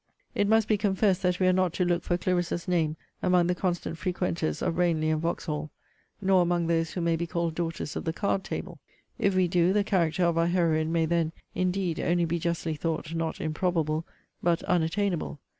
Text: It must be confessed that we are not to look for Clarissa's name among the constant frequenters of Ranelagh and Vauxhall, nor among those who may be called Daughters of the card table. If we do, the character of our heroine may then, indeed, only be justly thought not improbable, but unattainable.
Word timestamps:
It 0.33 0.47
must 0.47 0.67
be 0.67 0.79
confessed 0.79 1.21
that 1.21 1.39
we 1.39 1.45
are 1.45 1.53
not 1.53 1.73
to 1.73 1.85
look 1.85 2.01
for 2.01 2.17
Clarissa's 2.17 2.67
name 2.67 2.97
among 3.21 3.45
the 3.45 3.53
constant 3.53 3.99
frequenters 3.99 4.63
of 4.63 4.79
Ranelagh 4.79 5.11
and 5.13 5.21
Vauxhall, 5.21 5.69
nor 6.19 6.41
among 6.41 6.65
those 6.65 6.93
who 6.93 7.01
may 7.01 7.15
be 7.15 7.27
called 7.27 7.53
Daughters 7.53 7.95
of 7.95 8.03
the 8.05 8.11
card 8.11 8.43
table. 8.43 8.79
If 9.19 9.35
we 9.35 9.47
do, 9.47 9.73
the 9.73 9.83
character 9.83 10.25
of 10.25 10.39
our 10.39 10.47
heroine 10.47 10.91
may 10.91 11.05
then, 11.05 11.33
indeed, 11.53 11.99
only 11.99 12.25
be 12.25 12.39
justly 12.39 12.73
thought 12.73 13.13
not 13.13 13.39
improbable, 13.39 14.03
but 14.41 14.63
unattainable. 14.63 15.39